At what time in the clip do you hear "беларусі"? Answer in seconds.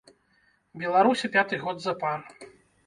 0.83-1.31